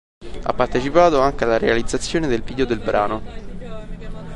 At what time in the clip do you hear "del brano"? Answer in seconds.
2.65-3.21